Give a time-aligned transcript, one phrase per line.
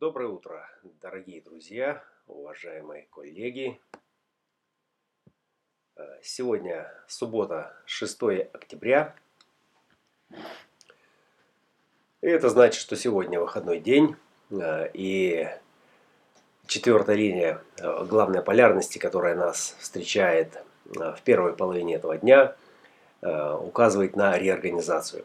[0.00, 0.64] Доброе утро,
[1.02, 3.80] дорогие друзья, уважаемые коллеги.
[5.96, 8.22] Э, сегодня суббота, 6
[8.52, 9.16] октября.
[12.20, 14.14] И это значит, что сегодня выходной день.
[14.52, 15.48] Э, и
[16.68, 22.56] четвертая линия э, главной полярности, которая нас встречает в первой половине этого дня,
[23.20, 25.24] указывает на реорганизацию.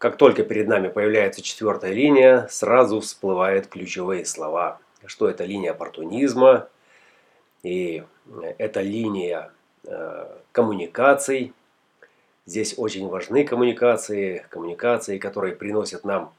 [0.00, 6.68] Как только перед нами появляется четвертая линия, сразу всплывают ключевые слова, что это линия оппортунизма,
[7.62, 8.02] и
[8.56, 9.52] это линия
[9.84, 11.52] э, коммуникаций.
[12.46, 16.32] Здесь очень важны коммуникации, коммуникации, которые приносят нам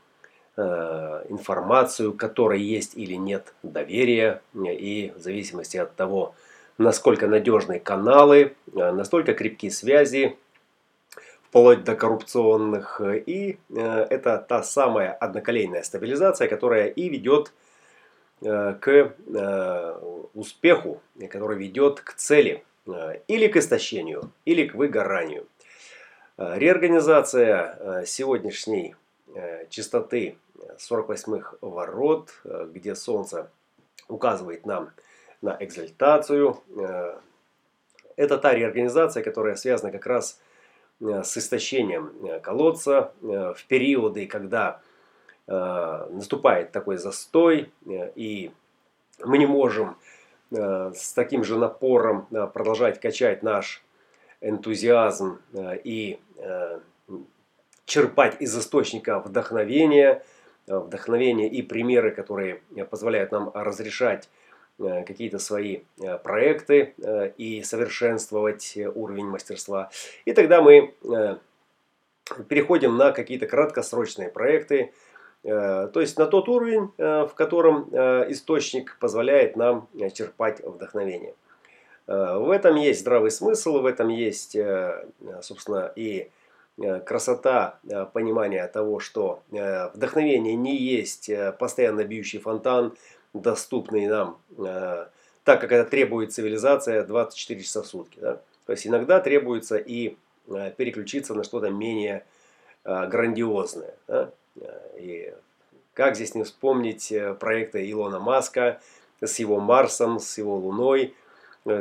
[0.58, 6.34] э, информацию, которой есть или нет доверия, и в зависимости от того,
[6.80, 10.36] насколько надежны каналы, э, настолько крепкие связи,
[11.52, 13.02] вплоть до коррупционных.
[13.02, 17.52] И э, это та самая одноколейная стабилизация, которая и ведет
[18.42, 20.00] э, к э,
[20.34, 22.64] успеху, который ведет к цели
[23.28, 25.46] или к истощению, или к выгоранию.
[26.38, 28.96] Реорганизация сегодняшней
[29.70, 30.36] частоты
[30.80, 33.52] 48-х ворот, где Солнце
[34.08, 34.90] указывает нам
[35.42, 36.58] на экзальтацию.
[38.16, 40.51] Это та реорганизация, которая связана как раз с Э,
[41.02, 44.82] с истощением э, колодца э, в периоды, когда
[45.48, 48.52] наступает такой застой, и
[49.26, 49.98] мы не можем
[50.50, 53.84] с таким же напором продолжать качать наш
[54.40, 55.40] энтузиазм
[55.84, 56.20] и
[57.86, 60.24] черпать из источника вдохновения,
[60.68, 64.51] вдохновения и примеры, которые позволяют нам разрешать Э,
[65.06, 69.90] какие-то свои э, проекты э, и совершенствовать уровень мастерства.
[70.26, 70.94] И тогда мы
[72.48, 74.94] переходим на какие-то краткосрочные проекты,
[75.44, 77.90] то есть на тот уровень, в котором
[78.32, 81.34] источник позволяет нам черпать вдохновение.
[82.06, 84.56] В этом есть здравый смысл, в этом есть,
[85.42, 86.30] собственно, и
[87.06, 87.80] красота
[88.14, 92.94] понимания того, что вдохновение не есть постоянно бьющий фонтан,
[93.34, 95.06] доступный нам, э,
[95.44, 98.20] так как это требует цивилизация 24 часа в сутки.
[98.20, 98.42] Да?
[98.66, 102.24] То есть иногда требуется и э, переключиться на что-то менее
[102.84, 103.96] э, грандиозное.
[104.08, 104.32] Да?
[104.98, 105.34] И
[105.94, 108.82] как здесь не вспомнить проекты Илона Маска
[109.22, 111.14] с его Марсом, с его Луной,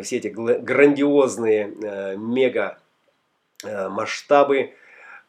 [0.03, 2.79] все эти грандиозные мега
[3.65, 4.75] масштабы.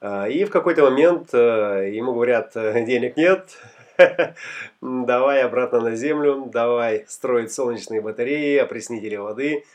[0.03, 3.57] И в какой-то момент ему говорят, денег нет,
[4.81, 9.65] давай обратно на землю, давай строить солнечные батареи, опреснители воды.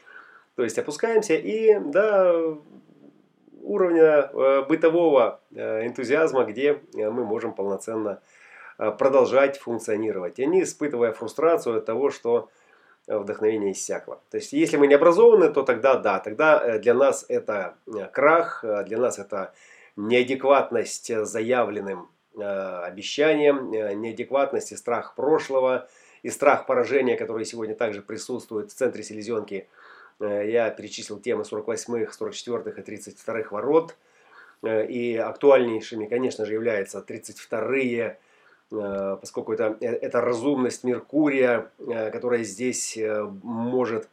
[0.54, 2.58] То есть опускаемся и до
[3.66, 8.20] уровня э, бытового э, энтузиазма, где э, мы можем полноценно
[8.98, 12.50] продолжать функционировать, а не испытывая фрустрацию от того, что
[13.06, 14.20] вдохновение иссякло.
[14.30, 17.76] То есть, если мы не образованы, то тогда да, тогда для нас это
[18.12, 19.54] крах, для нас это
[19.96, 25.88] неадекватность заявленным обещаниям, э, неадекватности, страх прошлого
[26.22, 29.68] и страх поражения, который сегодня также присутствует в центре селезенки.
[30.20, 33.96] Э, я перечислил темы 48-х, 44-х и 32-х ворот.
[34.64, 38.18] И актуальнейшими, конечно же, являются 32-е,
[38.70, 42.98] поскольку это, это разумность Меркурия, которая здесь
[43.42, 44.08] может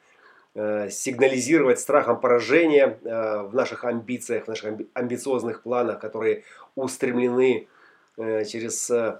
[0.53, 6.43] сигнализировать страхом поражения в наших амбициях, в наших амбициозных планах, которые
[6.75, 7.72] устремлены Э,
[8.17, 9.19] через э,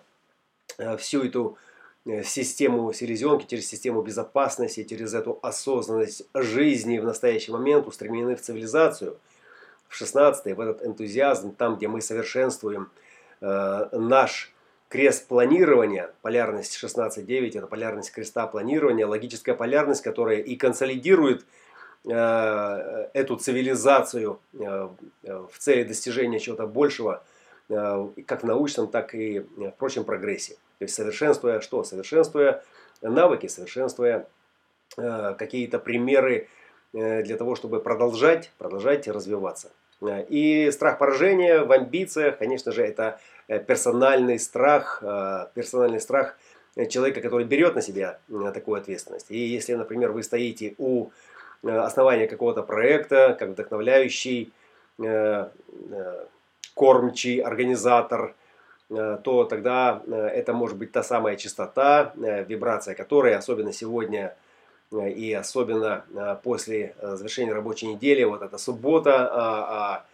[0.78, 1.58] э, всю эту
[2.26, 9.18] систему селезенки, через систему безопасности, через эту осознанность жизни в настоящий момент устремлены в цивилизацию.
[9.88, 12.90] В 16 в этот энтузиазм, там, где мы совершенствуем
[13.40, 14.52] наш
[14.90, 21.46] крест планирования, полярность 16.9, это полярность креста планирования, логическая полярность, которая и консолидирует
[22.04, 27.33] эту цивилизацию в цели достижения чего-то большего– Э,
[27.68, 30.56] как в научном, так и в прочем прогрессе.
[30.80, 31.84] То есть совершенствуя что?
[31.84, 32.64] Совершенствуя
[33.02, 34.28] навыки, совершенствуя
[34.98, 36.48] э, какие-то примеры
[36.94, 39.72] э, для того, чтобы продолжать, продолжать развиваться.
[40.28, 45.02] И страх поражения в амбициях, конечно же, это персональный страх,
[45.54, 46.38] персональный страх
[46.90, 48.20] человека, который берет на себя
[48.54, 49.28] такую ответственность.
[49.30, 51.12] И если, например, вы стоите у
[51.64, 54.52] основания какого-то проекта, как вдохновляющий
[56.74, 58.36] кормчий, организатор,
[58.90, 64.36] э, то тогда э, это может быть та самая частота, э, вибрация которой, особенно сегодня
[64.92, 66.06] и особенно
[66.44, 70.06] после завершения рабочей недели, вот эта суббота, а, а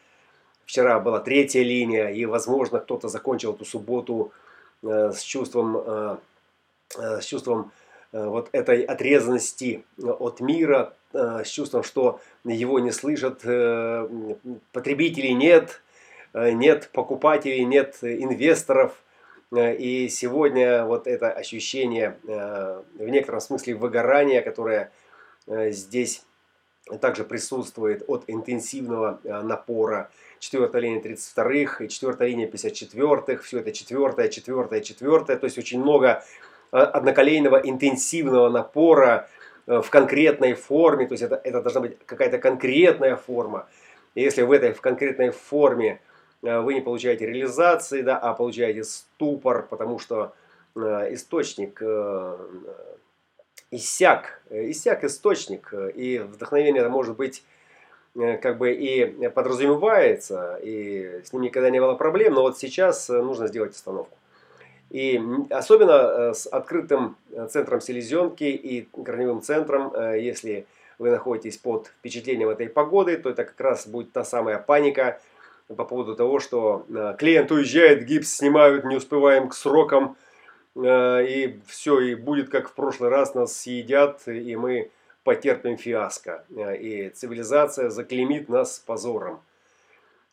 [0.65, 4.31] вчера была третья линия, и, возможно, кто-то закончил эту субботу
[4.81, 6.17] с чувством,
[6.97, 7.73] с чувством
[8.13, 13.41] вот этой отрезанности от мира, с чувством, что его не слышат,
[14.71, 15.81] потребителей нет,
[16.33, 18.93] нет покупателей, нет инвесторов.
[19.55, 24.91] И сегодня вот это ощущение в некотором смысле выгорания, которое
[25.47, 26.23] здесь
[27.01, 34.29] также присутствует от интенсивного напора, четвертая линия 32-х и четвертая линия 54-х, все это четвертая,
[34.29, 36.23] четвертая, четвертая, то есть очень много
[36.71, 39.29] э, одноколейного интенсивного напора
[39.67, 43.67] э, в конкретной форме, то есть это, это должна быть какая-то конкретная форма.
[44.15, 46.08] И если в этой в конкретной форме э,
[46.41, 50.33] вы не получаете реализации, да, а получаете ступор, потому что
[50.75, 51.81] источник
[53.71, 57.43] иссяк, иссяк источник, и вдохновение это может быть
[58.15, 63.09] Э, как бы и подразумевается, и с ним никогда не было проблем, но вот сейчас
[63.09, 64.17] э, нужно сделать остановку.
[64.89, 65.21] И
[65.51, 67.15] особенно э, с открытым
[67.49, 70.65] центром селезенки и корневым центром, если
[70.97, 75.21] вы находитесь под впечатлением этой погоды, то это как раз будет та самая паника
[75.75, 76.85] по поводу того, что
[77.17, 80.17] клиент уезжает, гипс снимают, не успеваем к срокам,
[80.75, 84.91] и все, и будет как в прошлый раз, нас съедят, и мы
[85.29, 86.43] потерпим фиаско.
[86.55, 89.41] Э, и цивилизация заклеймит нас позором.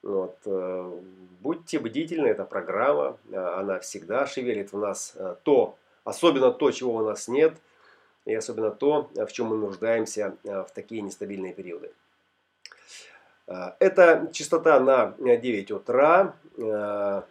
[0.02, 0.38] Вот.
[0.46, 0.90] Э,
[1.40, 7.02] будьте бдительны, эта программа, э, она всегда шевелит в нас то, особенно то, чего у
[7.02, 7.54] нас нет,
[8.24, 11.92] и особенно то, в чем мы нуждаемся в такие нестабильные периоды.
[13.46, 16.34] Это частота на 9 утра.
[16.56, 17.26] В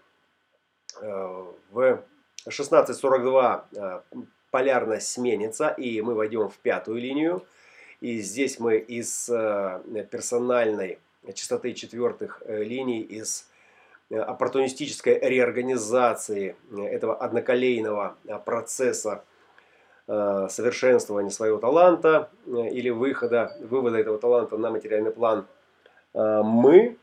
[2.47, 4.03] 16.42
[4.55, 7.45] полярность сменится, и мы войдем в пятую линию.
[7.99, 10.99] И здесь мы из э, персональной
[11.33, 13.49] частоты четвертых э, линий, из
[14.09, 18.15] э, оппортунистической реорганизации этого одноколейного
[18.45, 19.25] процесса
[20.07, 25.47] совершенствования своего таланта или выхода, вывода этого таланта на материальный план,
[26.15, 26.95] мы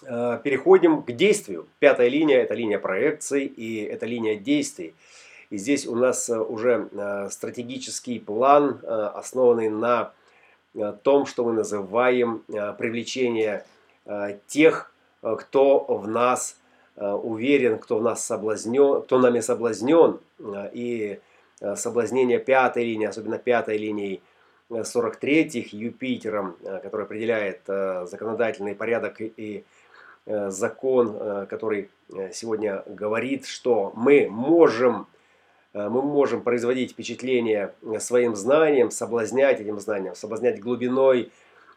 [0.00, 1.66] переходим к действию.
[1.78, 4.94] Пятая линия– это линия проекций и это линия действий.
[5.52, 10.12] И здесь у нас э, уже э, стратегический план, э, основанный на
[11.02, 12.44] том, что мы называем
[12.78, 13.66] привлечение
[14.46, 14.90] тех,
[15.20, 16.56] кто в нас
[16.96, 20.18] уверен, кто в нас соблазнен, кто нами соблазнен.
[20.72, 21.20] И
[21.74, 24.22] соблазнение пятой линии, особенно пятой линии
[24.72, 29.64] 43-х Юпитером, который определяет законодательный порядок и
[30.26, 31.90] закон, который
[32.32, 35.06] сегодня говорит, что мы можем
[35.74, 41.30] Э, мы можем производить впечатление э, своим знанием, соблазнять этим знанием, соблазнять глубиной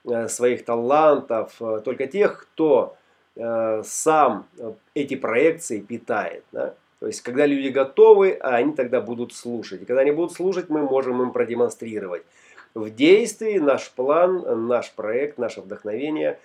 [0.06, 1.54] э, своих талантов
[1.84, 2.98] только тех, кто
[3.38, 4.48] сам
[4.94, 6.46] эти проекции питает.
[6.54, 6.74] Да?
[7.02, 9.82] То есть, когда люди готовы, они тогда будут слушать.
[9.82, 12.24] И когда они будут слушать, мы можем им продемонстрировать.
[12.76, 16.40] В действии наш план, наш проект, наше вдохновение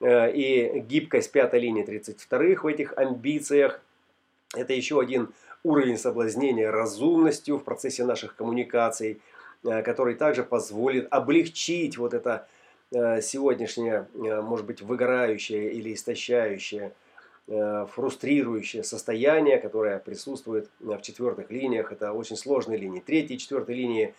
[0.00, 3.80] и гибкость пятой линии 32-х в этих амбициях–
[4.54, 5.30] это еще один
[5.62, 9.20] уровень соблазнения разумностью в процессе наших коммуникаций,
[9.64, 12.46] э, который также позволит облегчить вот это
[12.92, 16.92] э, сегодняшнее, э, может быть, выгорающее или истощающее,
[17.94, 21.92] фрустрирующее состояние, которое присутствует в четвертых линиях.
[21.92, 22.98] Это очень сложные линии.
[22.98, 24.14] Третья и четвертая линии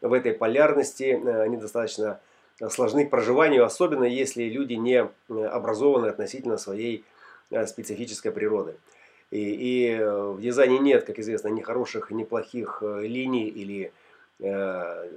[0.00, 2.20] в этой полярности, они достаточно
[2.68, 7.04] сложны к проживанию, особенно если люди не образованы относительно своей
[7.66, 8.76] специфической природы.
[9.30, 13.92] И, и э, в дизайне нет, как известно, ни хороших, ни плохих э, линий или
[14.40, 15.08] э,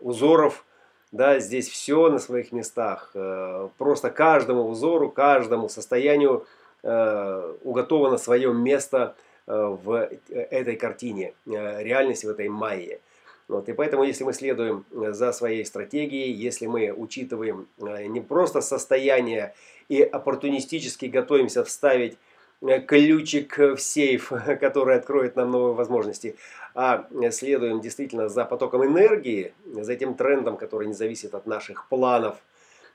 [0.00, 0.64] узоров.
[1.12, 3.12] Да, здесь все на своих местах.
[3.14, 6.46] Э, просто каждому узору, каждому состоянию
[6.82, 9.14] э, уготовано свое место
[9.46, 12.98] э, в этой картине, э, реальности в этой майе.
[13.48, 19.54] Вот, и поэтому, если мы следуем за своей стратегией, если мы учитываем не просто состояние
[19.88, 22.18] и оппортунистически готовимся вставить
[22.62, 26.36] Э, ключик в сейф, который откроет нам новые возможности,
[26.74, 32.36] а следуем действительно за потоком энергии, за этим трендом, который не зависит от наших планов,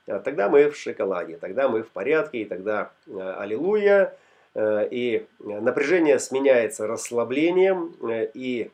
[0.06, 4.14] э, тогда мы в шоколаде, тогда мы в порядке, и тогда э, аллилуйя,
[4.54, 7.96] и напряжение сменяется расслаблением,
[8.34, 8.70] и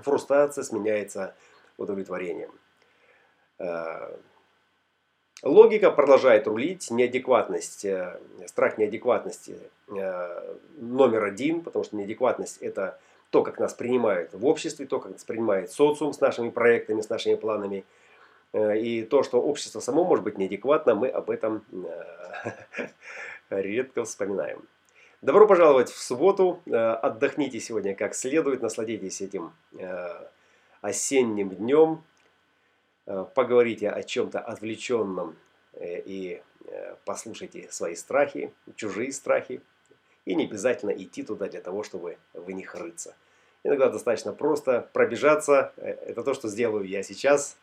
[0.00, 1.34] фрустрация сменяется
[1.76, 2.52] удовлетворением.
[5.42, 9.58] Логика продолжает рулить, неадекватность, э, страх неадекватности
[9.88, 15.12] э, номер один, потому что неадекватность это то, как нас принимают в обществе, то, как
[15.12, 17.84] нас принимает социум с нашими проектами, с нашими планами.
[18.52, 21.64] Э, и то, что общество само может быть неадекватно, мы об этом
[23.50, 24.62] редко вспоминаем.
[25.22, 26.60] Добро пожаловать в субботу.
[26.68, 29.52] Отдохните сегодня как следует, насладитесь этим
[30.80, 32.02] осенним днем.
[33.04, 35.36] Поговорите о чем-то отвлеченном
[35.80, 36.42] и
[37.04, 39.62] послушайте свои страхи, чужие страхи.
[40.24, 43.14] И не обязательно идти туда для того, чтобы в них рыться.
[43.62, 45.72] Иногда достаточно просто пробежаться.
[45.76, 47.56] Это то, что сделаю я сейчас.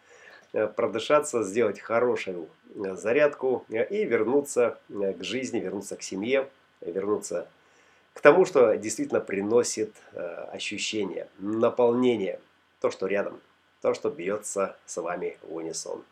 [0.77, 6.49] Продышаться, сделать хорошую зарядку и вернуться к жизни, вернуться к семье,
[6.81, 7.47] вернуться
[8.13, 12.39] к тому, что действительно приносит ощущение, наполнение,
[12.81, 13.39] то, что рядом,
[13.81, 16.03] то, что бьется с вами в унисон.